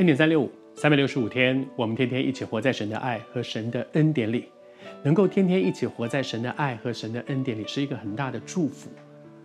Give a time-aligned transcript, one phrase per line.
[0.00, 4.46] 恩典三六五，三百六十五天，我们天天一起活在神的爱和神的恩典里。
[5.02, 8.88] 能够天天一起活在神的爱和神的恩典里，是一个很大的祝福。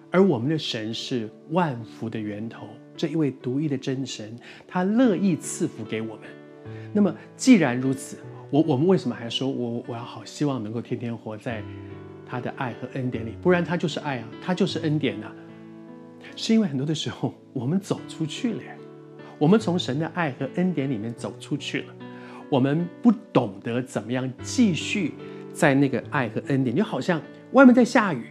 [0.09, 4.33] 而我们的神是万福的源头，这一位独一的真神，
[4.65, 6.19] 他乐意赐福给我们。
[6.93, 8.19] 那么，既然如此，
[8.49, 11.61] 我我们为什么还说我我要好希望能够天天活在
[12.25, 13.35] 他的爱和恩典里？
[13.41, 15.35] 不然他就是爱啊，他就是恩典啊。
[16.33, 18.61] 是因为很多的时候我们走出去了，
[19.37, 21.93] 我们从神的爱和恩典里面走出去了，
[22.49, 25.13] 我们不懂得怎么样继续。
[25.53, 27.21] 在那个爱和恩典，就好像
[27.53, 28.25] 外面在下雨，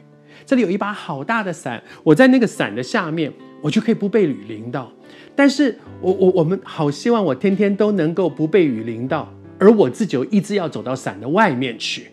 [0.44, 3.32] 这里有一把好大的伞，我在那个伞的下面，
[3.62, 4.92] 我就可以不被雨淋到。
[5.34, 12.08] 但是我我我们好希望我天天都能够不被雨淋到，而我自己又一直要走到伞的外面去。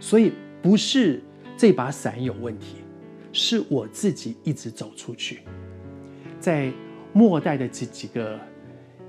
[0.00, 1.22] 所以不是
[1.56, 2.78] 这把伞有问题，
[3.32, 5.42] 是我自己一直走出去。
[6.40, 6.72] 在
[7.12, 8.38] 末代的这几个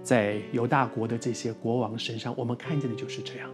[0.02, 3.50] 在犹大国的这些国王身上，我们看见的就是这样。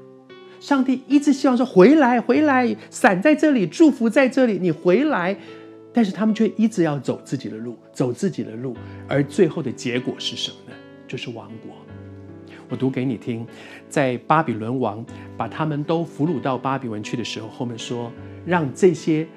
[0.59, 5.37] 上帝一直希望说回来，回来，伞在这里，祝福在这里，你回来。
[5.91, 10.77] 但是他们却一直要走自己的路，走自己的路，而最后的结果是什么呢？
[11.07, 11.75] 就是亡国。
[12.69, 13.45] 我读给你听，
[13.87, 15.03] 在巴比伦王
[15.35, 18.11] 把他们都俘虏到巴比伦去的时候，后面说
[18.45, 19.27] 让这些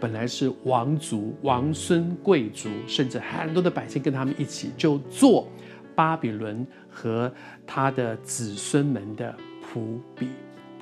[0.00, 5.46] 本来是王族、王孙、贵族，甚至很多的百姓跟他们一起，就做
[5.94, 7.30] 巴比伦和
[7.66, 10.28] 他的子孙们的仆婢。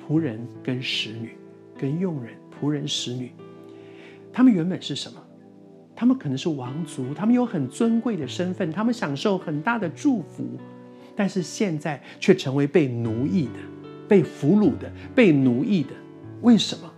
[0.07, 1.37] 仆人跟使女，
[1.77, 3.31] 跟佣人，仆人使女，
[4.33, 5.21] 他们原本是什么？
[5.95, 10.57] 他们可能是王族，他们有很尊贵的身份，他们享受很大的祝福，
[11.15, 13.59] 但是现在却成为被奴役的、
[14.07, 15.89] 被俘虏的、被奴役的。
[16.41, 16.91] 为什么？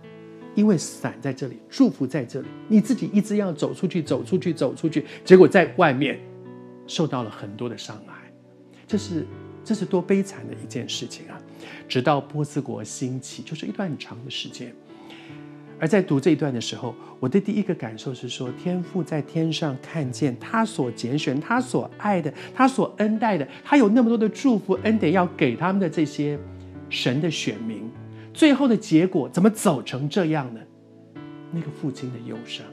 [0.54, 6.18] 因为伞在这里，祝福在这里，你自己一直要走出去，走出去，走出去，结果在外面
[6.86, 8.32] 受到了很多的伤害。
[8.86, 9.26] 这是。
[9.64, 11.38] 这是多悲惨的一件事情啊！
[11.88, 14.74] 直到波斯国兴起，就是一段很长的时间。
[15.78, 26.36] 而在读这一段的时候，我的第一个感受是说，天父在天上看见他所拣选、他所爱的、他所恩待的，他有那么多的祝福恩典要给他们的这些
[26.90, 27.88] 神的选民，
[28.32, 30.60] 最后的结果怎么走成这样呢？
[31.52, 32.64] 那个父亲的忧伤。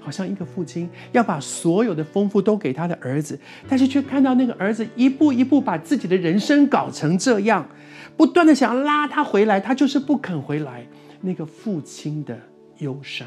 [0.00, 7.66] 好像一个父亲要把所有的丰富都给他的儿子，但是却看到那个儿子一步一步把自己的人生搞成这样，
[8.14, 10.86] 不断的想要拉他回来，他就是不肯回来。
[11.22, 12.38] 那个父亲的
[12.80, 13.26] 忧伤，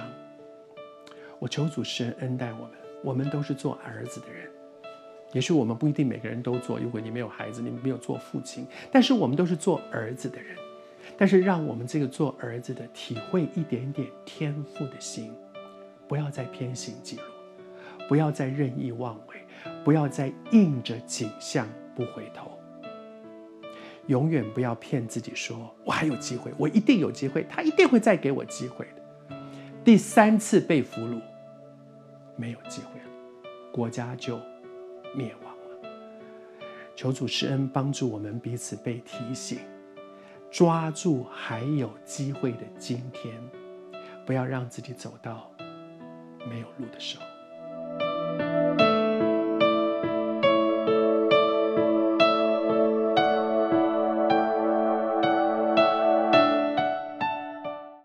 [1.40, 2.72] 我求主施恩恩待我们，
[3.04, 4.48] 我们都是做儿子的人。
[5.34, 10.56] 也许我们不一定每个人都做，如果你没有孩子，你没有做父亲，但是我们都是做儿子的人。
[11.16, 15.32] 但是让我们这个做儿子的体会一点点天赋的心。
[16.08, 17.24] 不要再偏行己路，
[18.08, 19.36] 不要再任意妄为，
[19.84, 22.50] 不要再硬着景象不回头。
[24.08, 29.36] 永远不要骗自己说，我还有机会，我一定有机会，他一定会再给我机会的。
[29.84, 31.20] 第三次被俘虏，
[32.38, 34.40] 没有机会了，国家就
[35.14, 35.90] 灭亡了。
[36.96, 39.60] 求主施恩帮助我们彼此被提醒，
[40.58, 43.32] 抓住还有机会的今天，
[44.26, 45.52] 不要让自己走到。
[46.50, 47.27] 没有路的时候。